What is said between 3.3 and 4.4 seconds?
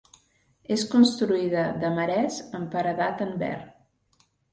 verd.